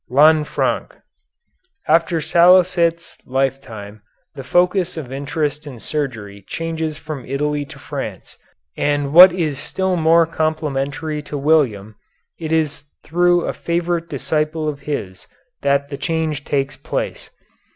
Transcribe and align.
LANFRANC 0.09 0.95
After 1.87 2.19
Salicet's 2.21 3.19
lifetime 3.27 4.01
the 4.33 4.43
focus 4.43 4.97
of 4.97 5.11
interest 5.11 5.67
in 5.67 5.79
surgery 5.79 6.41
changes 6.47 6.97
from 6.97 7.23
Italy 7.23 7.65
to 7.65 7.77
France, 7.77 8.35
and 8.75 9.13
what 9.13 9.31
is 9.31 9.59
still 9.59 9.95
more 9.97 10.25
complimentary 10.25 11.21
to 11.21 11.37
William, 11.37 11.93
it 12.39 12.51
is 12.51 12.85
through 13.03 13.41
a 13.45 13.53
favorite 13.53 14.09
disciple 14.09 14.67
of 14.67 14.79
his 14.89 15.27
that 15.61 15.89
the 15.89 15.97
change 15.97 16.43
takes 16.45 16.75
place. 16.75 17.29